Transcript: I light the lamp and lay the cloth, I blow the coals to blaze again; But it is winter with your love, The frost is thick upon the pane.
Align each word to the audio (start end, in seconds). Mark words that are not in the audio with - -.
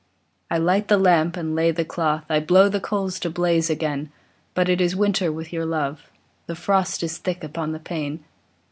I 0.49 0.57
light 0.57 0.87
the 0.87 0.97
lamp 0.97 1.37
and 1.37 1.53
lay 1.53 1.69
the 1.69 1.85
cloth, 1.85 2.25
I 2.27 2.39
blow 2.39 2.69
the 2.69 2.79
coals 2.79 3.19
to 3.19 3.29
blaze 3.29 3.69
again; 3.69 4.11
But 4.55 4.67
it 4.67 4.81
is 4.81 4.95
winter 4.95 5.31
with 5.31 5.53
your 5.53 5.67
love, 5.67 6.09
The 6.47 6.55
frost 6.55 7.03
is 7.03 7.19
thick 7.19 7.43
upon 7.43 7.71
the 7.71 7.79
pane. 7.79 8.23